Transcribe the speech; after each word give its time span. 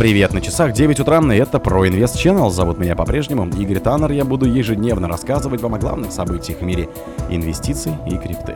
Привет, 0.00 0.32
на 0.32 0.40
часах 0.40 0.72
9 0.72 0.98
утра, 1.00 1.20
и 1.20 1.36
это 1.36 1.58
про 1.58 1.86
Инвест 1.86 2.16
Channel. 2.16 2.48
Зовут 2.48 2.78
меня 2.78 2.96
по-прежнему 2.96 3.46
Игорь 3.48 3.80
Таннер. 3.80 4.12
Я 4.12 4.24
буду 4.24 4.46
ежедневно 4.46 5.08
рассказывать 5.08 5.60
вам 5.60 5.74
о 5.74 5.78
главных 5.78 6.10
событиях 6.10 6.60
в 6.60 6.62
мире 6.62 6.88
инвестиций 7.28 7.92
и 8.06 8.16
крипты. 8.16 8.54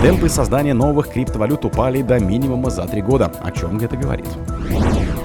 Темпы 0.00 0.30
создания 0.30 0.72
новых 0.72 1.10
криптовалют 1.10 1.66
упали 1.66 2.00
до 2.00 2.18
минимума 2.18 2.70
за 2.70 2.86
три 2.86 3.02
года. 3.02 3.30
О 3.42 3.52
чем 3.52 3.76
это 3.80 3.98
говорит? 3.98 4.28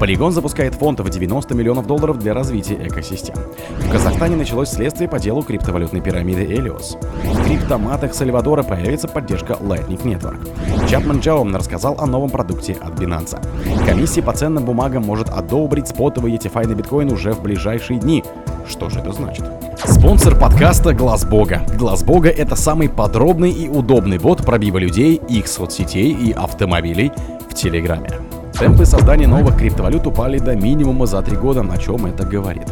Полигон 0.04 0.34
запускает 0.34 0.76
фонд 0.76 1.00
в 1.00 1.10
90 1.10 1.56
миллионов 1.56 1.88
долларов 1.88 2.20
для 2.20 2.34
развития 2.34 2.78
экосистем. 2.86 3.36
В 3.80 3.90
Казахстане 3.90 4.36
началось 4.36 4.68
следствие 4.68 5.08
по 5.08 5.18
делу 5.18 5.44
криптовалютной 5.44 6.02
пирамиды 6.02 6.44
Элиос. 6.44 6.98
В 7.24 7.46
криптоматах 7.46 8.14
Сальвадора 8.14 8.64
появится 8.64 9.08
поддержка 9.08 9.54
Lightning 9.54 10.04
Network. 10.04 10.90
Чапман 10.90 11.22
Джао 11.22 11.48
рассказал 11.54 11.96
о 12.00 12.06
новом 12.06 12.32
продукте 12.32 12.74
от 12.82 13.00
Binance. 13.00 13.40
Комиссия 13.86 14.22
по 14.22 14.34
ценным 14.34 14.66
бумагам 14.66 15.04
может 15.04 15.30
одобрить 15.30 15.88
спотовый 15.88 16.34
ETFI 16.34 16.68
на 16.68 16.76
биткоин 16.76 17.10
уже 17.10 17.32
в 17.32 17.42
ближайшие 17.42 17.98
дни. 17.98 18.26
Что 18.68 18.90
же 18.90 19.00
это 19.00 19.14
значит? 19.14 19.46
Спонсор 19.86 20.38
подкаста 20.38 20.94
Глаз 20.94 21.24
Бога. 21.24 21.66
Глаз 21.78 22.04
Бога 22.04 22.28
это 22.28 22.58
самый 22.58 22.90
подробный 22.90 23.52
и 23.52 23.70
удобный 23.70 24.18
бот 24.18 24.44
пробива 24.46 24.80
людей, 24.80 25.22
их 25.30 25.48
соцсетей 25.48 26.12
и 26.12 26.34
автомобилей 26.34 27.14
в 27.50 27.54
Телеграме. 27.54 28.23
Темпы 28.60 28.86
создания 28.86 29.28
новых 29.28 29.58
криптовалют 29.58 30.06
упали 30.08 30.38
до 30.38 30.56
минимума 30.56 31.06
за 31.06 31.22
три 31.22 31.36
года, 31.36 31.62
о 31.62 31.78
чем 31.78 32.06
это 32.06 32.24
говорит. 32.24 32.68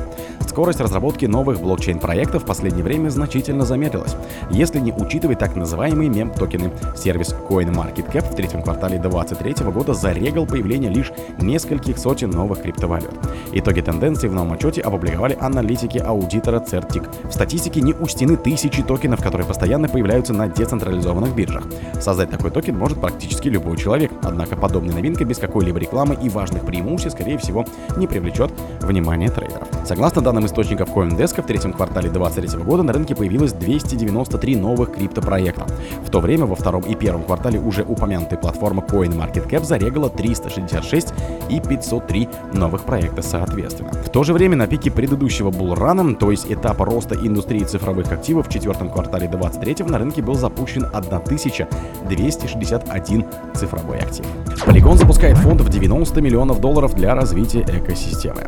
Скорость 0.47 0.81
разработки 0.81 1.25
новых 1.25 1.61
блокчейн-проектов 1.61 2.43
в 2.43 2.45
последнее 2.45 2.83
время 2.83 3.09
значительно 3.09 3.65
замедлилась, 3.65 4.15
если 4.49 4.79
не 4.79 4.91
учитывать 4.91 5.39
так 5.39 5.55
называемые 5.55 6.09
мем-токены. 6.09 6.71
Сервис 6.95 7.33
CoinMarketCap 7.49 8.31
в 8.31 8.35
третьем 8.35 8.61
квартале 8.61 8.99
2023 8.99 9.71
года 9.71 9.93
зарегал 9.93 10.45
появление 10.45 10.91
лишь 10.91 11.11
нескольких 11.39 11.97
сотен 11.97 12.31
новых 12.31 12.61
криптовалют. 12.61 13.11
Итоги 13.53 13.81
тенденции 13.81 14.27
в 14.27 14.33
новом 14.33 14.53
отчете 14.53 14.81
опубликовали 14.81 15.37
аналитики 15.39 15.97
аудитора 15.97 16.59
Certic. 16.59 17.07
В 17.27 17.31
статистике 17.33 17.81
не 17.81 17.93
учтены 17.93 18.35
тысячи 18.35 18.83
токенов, 18.83 19.21
которые 19.23 19.47
постоянно 19.47 19.87
появляются 19.87 20.33
на 20.33 20.47
децентрализованных 20.47 21.35
биржах. 21.35 21.63
Создать 21.99 22.29
такой 22.29 22.51
токен 22.51 22.77
может 22.77 22.99
практически 22.99 23.47
любой 23.47 23.77
человек, 23.77 24.11
однако 24.21 24.55
подобная 24.55 24.95
новинка 24.95 25.23
без 25.23 25.37
какой-либо 25.37 25.79
рекламы 25.79 26.17
и 26.21 26.29
важных 26.29 26.65
преимуществ, 26.65 27.17
скорее 27.17 27.37
всего, 27.37 27.65
не 27.97 28.07
привлечет 28.07 28.51
внимание 28.81 29.29
трейдеров. 29.29 29.67
Согласно 29.85 30.21
данным 30.31 30.45
источников 30.45 30.95
CoinDesk, 30.95 31.41
в 31.41 31.45
третьем 31.45 31.73
квартале 31.73 32.09
2023 32.09 32.63
года 32.63 32.83
на 32.83 32.93
рынке 32.93 33.15
появилось 33.15 33.51
293 33.51 34.55
новых 34.55 34.93
криптопроекта. 34.93 35.67
В 36.05 36.09
то 36.09 36.21
время 36.21 36.45
во 36.45 36.55
втором 36.55 36.83
и 36.83 36.95
первом 36.95 37.23
квартале 37.23 37.59
уже 37.59 37.83
упомянутая 37.83 38.39
платформа 38.39 38.81
CoinMarketCap 38.81 39.65
зарегала 39.65 40.09
366 40.09 41.13
и 41.49 41.59
503 41.59 42.29
новых 42.53 42.85
проекта 42.85 43.21
соответственно. 43.21 43.91
В 43.91 44.09
то 44.09 44.23
же 44.23 44.31
время 44.31 44.55
на 44.55 44.67
пике 44.67 44.89
предыдущего 44.89 45.51
булрана, 45.51 46.15
то 46.15 46.31
есть 46.31 46.49
этапа 46.49 46.85
роста 46.85 47.15
индустрии 47.15 47.65
цифровых 47.65 48.09
активов 48.09 48.47
в 48.47 48.49
четвертом 48.49 48.89
квартале 48.89 49.27
2023 49.27 49.85
на 49.91 49.97
рынке 49.97 50.21
был 50.21 50.35
запущен 50.35 50.85
1261 50.93 53.25
цифровой 53.53 53.97
актив. 53.97 54.25
Polygon 54.65 54.95
запускает 54.95 55.37
фонд 55.39 55.59
в 55.59 55.67
90 55.67 56.21
миллионов 56.21 56.61
долларов 56.61 56.95
для 56.95 57.15
развития 57.15 57.65
экосистемы. 57.67 58.45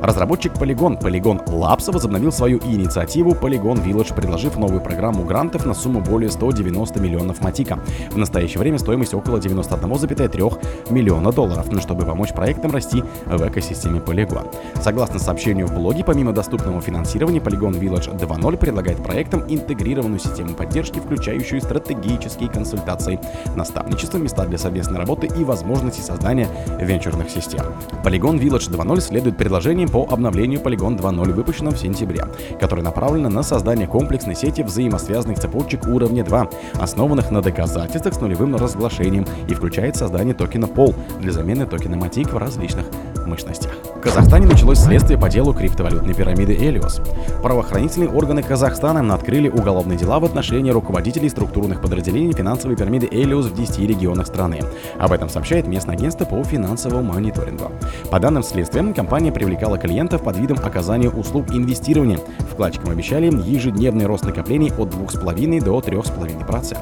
Разработчик 0.00 0.52
Polygon, 0.52 0.98
Polygon 0.98 1.25
Labs 1.34 1.90
возобновил 1.90 2.30
свою 2.30 2.58
инициативу 2.58 3.32
Polygon 3.32 3.84
Village, 3.84 4.14
предложив 4.14 4.56
новую 4.56 4.80
программу 4.80 5.24
грантов 5.24 5.66
на 5.66 5.74
сумму 5.74 6.00
более 6.00 6.30
190 6.30 7.00
миллионов 7.00 7.42
матика. 7.42 7.80
В 8.10 8.16
настоящее 8.16 8.60
время 8.60 8.78
стоимость 8.78 9.14
около 9.14 9.38
91,3 9.38 10.90
миллиона 10.90 11.32
долларов, 11.32 11.66
ну, 11.70 11.80
чтобы 11.80 12.04
помочь 12.04 12.32
проектам 12.32 12.70
расти 12.70 13.02
в 13.24 13.48
экосистеме 13.48 13.98
Polygon. 13.98 14.46
Согласно 14.80 15.18
сообщению 15.18 15.66
в 15.66 15.74
блоге, 15.74 16.04
помимо 16.04 16.32
доступного 16.32 16.80
финансирования, 16.80 17.40
Polygon 17.40 17.78
Village 17.78 18.16
2.0 18.16 18.56
предлагает 18.56 19.02
проектам 19.02 19.44
интегрированную 19.48 20.20
систему 20.20 20.54
поддержки, 20.54 21.00
включающую 21.00 21.60
стратегические 21.60 22.50
консультации, 22.50 23.18
наставничество, 23.56 24.18
места 24.18 24.44
для 24.44 24.58
совместной 24.58 24.98
работы 24.98 25.26
и 25.26 25.44
возможности 25.44 26.00
создания 26.00 26.48
венчурных 26.80 27.30
систем. 27.30 27.62
Polygon 28.04 28.38
Village 28.38 28.70
2.0 28.70 29.00
следует 29.00 29.36
предложениям 29.36 29.88
по 29.88 30.06
обновлению 30.08 30.60
Polygon 30.60 30.96
2.0, 30.96 31.15
выпущенном 31.24 31.74
в 31.74 31.78
сентябре, 31.78 32.24
которое 32.60 32.82
направлено 32.82 33.28
на 33.28 33.42
создание 33.42 33.86
комплексной 33.86 34.34
сети 34.34 34.62
взаимосвязанных 34.62 35.38
цепочек 35.38 35.86
уровня 35.86 36.24
2, 36.24 36.48
основанных 36.74 37.30
на 37.30 37.42
доказательствах 37.42 38.14
с 38.14 38.20
нулевым 38.20 38.56
разглашением 38.56 39.26
и 39.48 39.54
включает 39.54 39.96
создание 39.96 40.34
токена 40.34 40.66
POL 40.66 40.94
для 41.20 41.32
замены 41.32 41.66
токена 41.66 41.96
Matic 41.96 42.30
в 42.32 42.36
различных 42.36 42.86
мощностях. 43.26 43.72
В 43.96 44.00
Казахстане 44.00 44.46
началось 44.46 44.78
следствие 44.78 45.18
по 45.18 45.28
делу 45.28 45.52
криптовалютной 45.52 46.14
пирамиды 46.14 46.54
Элиос. 46.54 47.00
Правоохранительные 47.42 48.08
органы 48.08 48.42
Казахстана 48.42 49.14
открыли 49.14 49.48
уголовные 49.48 49.98
дела 49.98 50.20
в 50.20 50.24
отношении 50.24 50.70
руководителей 50.70 51.28
структурных 51.28 51.80
подразделений 51.80 52.32
финансовой 52.32 52.76
пирамиды 52.76 53.08
Элиос 53.10 53.46
в 53.46 53.54
10 53.54 53.78
регионах 53.80 54.26
страны. 54.26 54.60
Об 54.98 55.12
этом 55.12 55.28
сообщает 55.28 55.66
местное 55.66 55.96
агентство 55.96 56.24
по 56.24 56.42
финансовому 56.44 57.12
мониторингу. 57.12 57.72
По 58.10 58.20
данным 58.20 58.42
следствия, 58.42 58.82
компания 58.92 59.32
привлекала 59.32 59.78
клиентов 59.78 60.22
под 60.22 60.36
видом 60.36 60.58
оказания 60.62 61.10
услуг 61.10 61.50
инвестирования. 61.50 62.18
Вкладчикам 62.52 62.90
обещали 62.90 63.26
ежедневный 63.26 64.06
рост 64.06 64.24
накоплений 64.24 64.72
от 64.76 64.94
2,5 64.94 65.64
до 65.64 65.78
3,5%. 65.80 66.76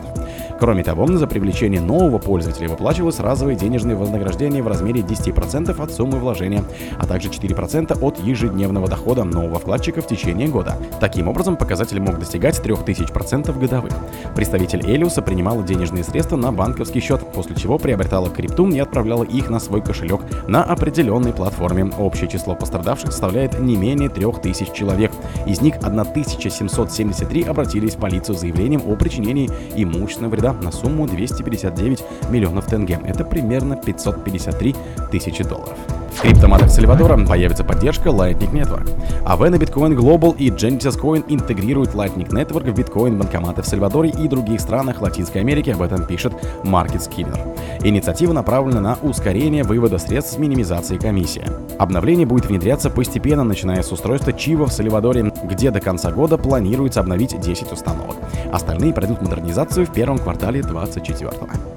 Кроме 0.59 0.85
того, 0.85 1.07
за 1.07 1.27
привлечение 1.27 1.81
нового 1.81 2.19
пользователя 2.19 2.69
выплачивалось 2.69 3.19
разовое 3.19 3.55
денежное 3.55 3.97
вознаграждение 3.97 4.63
в 4.63 4.69
размере 4.69 5.01
10% 5.01 5.83
от 5.83 5.93
суммы 5.93 6.19
вложения, 6.19 6.65
а 6.99 7.07
также 7.07 7.29
4% 7.29 7.99
от 8.01 8.19
ежедневного 8.21 8.89
дохода 8.89 9.25
нового 9.25 9.59
вкладчика 9.59 10.01
в 10.01 10.07
течение 10.07 10.49
года. 10.49 10.77
Таким 11.01 11.29
образом, 11.29 11.57
показатель 11.57 12.01
мог 12.01 12.19
достигать 12.19 12.59
3000% 12.65 13.59
годовых. 13.59 13.93
Представитель 14.35 14.81
Элиуса 14.85 15.23
принимала 15.23 15.63
денежные 15.63 16.05
средства 16.05 16.37
на 16.37 16.53
банковский 16.53 17.01
счет, 17.01 17.21
после 17.33 17.57
чего 17.57 17.79
приобретала 17.79 18.31
крипту 18.31 18.69
и 18.69 18.79
отправляла 18.79 19.25
их 19.25 19.51
на 19.51 19.59
свой 19.59 19.83
кошелек 19.83 20.21
на 20.49 20.63
определенной 20.63 21.33
платформе. 21.33 21.91
Общее 21.99 22.29
число 22.29 22.55
пострадавших 22.55 23.11
составляет 23.11 23.59
не 23.59 23.77
менее 23.77 24.09
3000 24.09 24.73
человек. 24.73 25.13
Из 25.47 25.61
них 25.61 25.77
1773 25.77 27.43
обратились 27.43 27.97
в 27.97 27.99
полицию 27.99 28.37
с 28.37 28.41
заявлением 28.41 28.83
о 28.87 28.97
причинении 28.97 29.51
имущественного 29.77 30.33
вреда 30.33 30.44
на 30.53 30.71
сумму 30.71 31.07
259 31.07 32.05
миллионов 32.31 32.67
тенге. 32.67 33.01
Это 33.05 33.25
примерно 33.25 33.77
553 33.77 34.77
тысячи 35.11 35.45
долларов. 35.45 35.79
В 36.15 36.21
криптоматах 36.21 36.71
Сальвадора 36.71 37.19
появится 37.27 37.65
поддержка 37.65 38.09
Lightning 38.09 38.53
Network. 38.53 38.89
Avena 39.27 39.59
Bitcoin 39.59 39.95
Global 39.95 40.37
и 40.37 40.49
Genesis 40.49 40.99
Coin 40.99 41.25
интегрируют 41.29 41.91
Lightning 41.91 42.29
Network 42.29 42.71
в 42.71 42.75
биткоин-банкоматы 42.75 43.63
в 43.63 43.67
Сальвадоре 43.67 44.11
и 44.11 44.29
других 44.29 44.61
странах 44.61 45.03
Латинской 45.03 45.41
Америки, 45.41 45.71
об 45.71 45.83
этом 45.83 46.07
пишет 46.07 46.33
Market 46.63 47.01
Skinner. 47.01 47.39
Инициатива 47.83 48.33
направлена 48.33 48.81
на 48.81 48.99
ускорение 49.03 49.65
вывода 49.65 49.99
средств 49.99 50.35
с 50.35 50.39
минимизацией 50.39 51.01
комиссии. 51.01 51.45
Обновление 51.79 52.27
будет 52.27 52.47
внедряться 52.47 52.91
постепенно, 52.91 53.43
начиная 53.43 53.83
с 53.83 53.91
устройства 53.91 54.33
Чива 54.33 54.67
в 54.67 54.73
Сальвадоре, 54.73 55.33
где 55.45 55.73
до 55.73 55.81
конца 55.81 56.13
года 56.13 56.39
планируется 56.39 57.01
обновить 57.01 57.39
10 57.39 57.73
установок. 57.73 58.17
Остальные 58.53 58.95
пройдут 58.95 59.21
модернизацию 59.21 59.87
в 59.87 59.93
первом 59.93 60.19
квартале 60.19 60.63
2024 60.63 61.74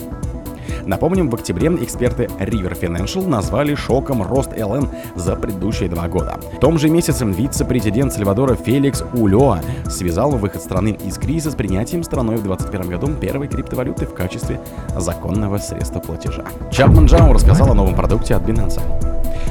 Напомним, 0.87 1.29
в 1.29 1.35
октябре 1.35 1.67
эксперты 1.67 2.29
River 2.39 2.79
Financial 2.79 3.27
назвали 3.27 3.75
шоком 3.75 4.23
рост 4.23 4.57
ЛН 4.57 4.89
за 5.15 5.35
предыдущие 5.35 5.89
два 5.89 6.07
года. 6.07 6.39
В 6.55 6.59
том 6.59 6.79
же 6.79 6.89
месяце 6.89 7.25
вице-президент 7.25 8.13
Сальвадора 8.13 8.55
Феликс 8.55 9.03
Улеа 9.13 9.61
связал 9.89 10.31
выход 10.31 10.61
страны 10.61 10.97
из 11.05 11.17
кризиса 11.17 11.51
с 11.51 11.55
принятием 11.55 12.03
страной 12.03 12.37
в 12.37 12.43
2021 12.43 12.89
году 12.89 13.13
первой 13.19 13.47
криптовалюты 13.47 14.05
в 14.05 14.13
качестве 14.13 14.61
законного 14.95 15.57
средства 15.57 15.99
платежа. 15.99 16.45
Чапман 16.71 17.05
Джао 17.05 17.33
рассказал 17.33 17.71
о 17.71 17.73
новом 17.73 17.93
продукте 17.93 18.35
от 18.35 18.43
Binance. 18.43 19.06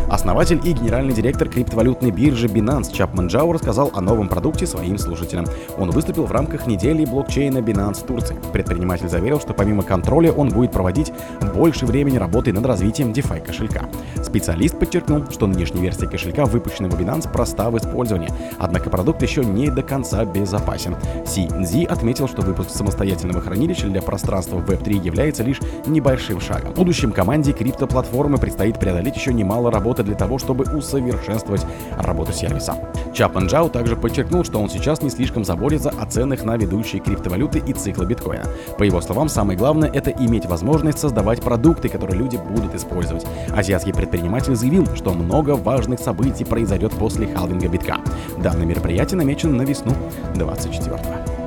Основатель 0.09 0.61
и 0.65 0.73
генеральный 0.73 1.15
директор 1.15 1.49
криптовалютной 1.49 2.11
биржи 2.11 2.47
Binance 2.47 2.93
Чапман 2.93 3.27
Джао 3.27 3.53
рассказал 3.53 3.91
о 3.95 4.01
новом 4.01 4.29
продукте 4.29 4.67
своим 4.67 4.99
слушателям. 4.99 5.47
Он 5.79 5.91
выступил 5.91 6.27
в 6.27 6.33
рамках 6.33 6.67
недели 6.67 7.05
блокчейна 7.05 7.59
Binance 7.59 8.07
Турции. 8.07 8.37
Предприниматель 8.53 9.09
заверил, 9.09 9.41
что 9.41 9.55
помимо 9.55 9.83
контроля 9.83 10.33
он 10.33 10.49
будет 10.51 10.73
проводить 10.73 11.13
больше 11.55 11.87
времени 11.87 12.19
работы 12.19 12.53
над 12.53 12.65
развитием 12.67 13.13
DeFi 13.13 13.45
кошелька. 13.45 13.89
Специалист 14.23 14.79
подчеркнул, 14.79 15.25
что 15.31 15.47
нынешняя 15.47 15.83
версия 15.83 16.07
кошелька, 16.07 16.45
выпущенного 16.45 16.97
Binance, 16.97 17.31
проста 17.31 17.71
в 17.71 17.79
использовании, 17.79 18.29
однако 18.59 18.91
продукт 18.91 19.23
еще 19.23 19.45
не 19.45 19.71
до 19.71 19.83
конца 19.83 20.25
безопасен. 20.25 20.97
Нзи 21.27 21.85
отметил, 21.85 22.29
что 22.29 22.43
выпуск 22.43 22.71
самостоятельного 22.71 23.41
хранилища 23.41 23.87
для 23.89 24.03
пространства 24.03 24.59
Web3 24.59 25.05
является 25.05 25.43
лишь 25.43 25.61
небольшим 25.87 26.41
шагом. 26.41 26.73
В 26.73 26.77
будущем 26.77 27.13
команде 27.13 27.53
криптоплатформы 27.53 28.39
предстоит 28.39 28.79
преодолеть 28.79 29.17
еще 29.17 29.33
немало 29.33 29.66
работы 29.71 29.97
работы 29.97 30.03
для 30.03 30.15
того, 30.15 30.39
чтобы 30.39 30.65
усовершенствовать 30.65 31.65
работу 31.99 32.33
сервиса. 32.33 32.75
Чапман 33.13 33.47
Джао 33.47 33.69
также 33.69 33.97
подчеркнул, 33.97 34.45
что 34.45 34.59
он 34.61 34.69
сейчас 34.69 35.03
не 35.03 35.11
слишком 35.11 35.45
заботится 35.45 35.91
о 35.91 36.07
ценах 36.07 36.45
на 36.45 36.57
ведущие 36.57 37.01
криптовалюты 37.01 37.63
и 37.65 37.73
циклы 37.73 38.05
биткоина. 38.05 38.45
По 38.79 38.83
его 38.83 39.01
словам, 39.01 39.29
самое 39.29 39.59
главное 39.59 39.91
это 39.91 40.11
иметь 40.11 40.47
возможность 40.47 40.99
создавать 40.99 41.41
продукты, 41.41 41.89
которые 41.89 42.19
люди 42.19 42.37
будут 42.37 42.75
использовать. 42.75 43.25
Азиатский 43.57 43.95
предприниматель 43.95 44.57
заявил, 44.57 44.87
что 44.95 45.13
много 45.13 45.51
важных 45.51 46.01
событий 46.01 46.45
произойдет 46.45 46.93
после 46.93 47.27
халвинга 47.27 47.69
битка. 47.69 47.99
Данное 48.39 48.67
мероприятие 48.67 49.19
намечено 49.19 49.57
на 49.57 49.63
весну 49.63 49.93
24 50.35 50.99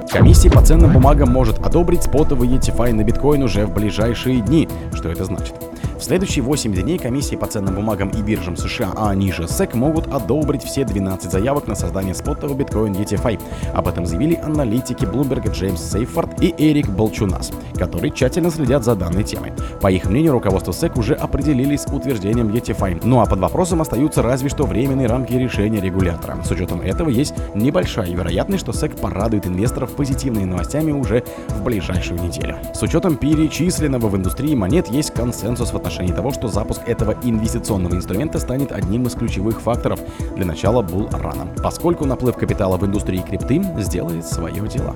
Комиссия 0.10 0.50
по 0.50 0.62
ценным 0.62 0.92
бумагам 0.92 1.30
может 1.30 1.60
одобрить 1.60 2.04
спотовый 2.04 2.50
ETFI 2.50 2.94
на 2.94 3.04
биткоин 3.04 3.44
уже 3.44 3.68
в 3.68 3.74
ближайшие 3.74 4.42
дни. 4.42 4.68
Что 4.94 5.10
это 5.10 5.26
значит? 5.26 5.54
В 6.00 6.02
следующие 6.02 6.44
8 6.44 6.74
дней 6.74 6.98
комиссии 6.98 7.36
по 7.36 7.46
ценным 7.46 7.76
бумагам 7.76 8.08
и 8.08 8.22
биржам 8.22 8.56
США, 8.56 8.94
а 8.96 9.14
ниже 9.14 9.44
SEC, 9.44 9.76
могут 9.76 10.08
одобрить 10.08 10.64
все 10.64 10.86
12 10.86 11.30
заявок 11.30 11.68
на 11.68 11.76
создание 11.76 12.16
спотового 12.16 12.58
биткоин 12.58 12.94
ETFI. 12.94 13.38
Об 13.74 13.86
этом 13.90 14.06
заявили 14.06 14.36
аналитики 14.36 15.04
Bloomberg 15.04 15.52
Джеймс 15.52 15.82
Сейфорд 15.82 16.42
и 16.42 16.56
Эрик 16.58 16.88
Болчунас, 16.88 17.52
которые 17.76 18.14
тщательно 18.14 18.50
следят 18.50 18.86
за 18.86 18.96
данной 18.96 19.26
темой. 19.26 19.52
По 19.82 19.92
их 19.92 20.06
мнению, 20.06 20.32
руководство 20.32 20.72
SEC 20.72 20.98
уже 20.98 21.16
определились 21.16 21.82
с 21.82 21.92
утверждением 21.92 22.48
ETFI. 22.48 23.02
Ну 23.04 23.20
а 23.20 23.26
под 23.26 23.40
вопросом 23.40 23.82
остаются 23.82 24.22
разве 24.22 24.48
что 24.48 24.66
временные 24.66 25.08
рамки 25.08 25.34
решения 25.34 25.82
регулятора. 25.82 26.42
С 26.46 26.50
учетом 26.50 26.80
этого 26.80 27.10
есть 27.10 27.34
небольшая 27.56 28.10
вероятность, 28.10 28.64
что 28.64 28.72
SEC 28.72 28.98
порадует 29.02 29.48
инвесторов 29.48 29.92
позитивными 29.92 30.46
новостями 30.46 30.94
уже 30.94 31.26
в 31.50 31.62
ближайшую 31.62 32.22
неделю. 32.22 32.56
С 32.74 32.82
учетом 32.82 33.18
перечисленного 33.18 34.08
в 34.08 34.16
индустрии 34.16 34.56
монет 34.56 34.88
есть 34.88 35.12
консенсус 35.12 35.72
в 35.72 35.76
отношении 35.76 35.89
отношении 35.90 36.14
того, 36.14 36.32
что 36.32 36.48
запуск 36.48 36.82
этого 36.88 37.16
инвестиционного 37.24 37.96
инструмента 37.96 38.38
станет 38.40 38.72
одним 38.72 39.08
из 39.08 39.16
ключевых 39.16 39.60
факторов 39.60 40.00
для 40.36 40.46
начала 40.46 40.84
булл-рана, 40.84 41.48
поскольку 41.64 42.06
наплыв 42.06 42.36
капитала 42.36 42.78
в 42.78 42.86
индустрии 42.86 43.22
крипты 43.28 43.64
сделает 43.80 44.26
свое 44.26 44.68
дело. 44.68 44.96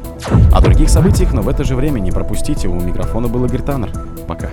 О 0.53 0.61
других 0.61 0.89
событиях, 0.89 1.33
но 1.33 1.41
в 1.41 1.49
это 1.49 1.63
же 1.63 1.75
время 1.75 1.99
не 1.99 2.11
пропустите. 2.11 2.67
У 2.67 2.79
микрофона 2.79 3.27
был 3.27 3.43
Игорь 3.45 3.63
Таннер. 3.63 3.91
Пока. 4.27 4.49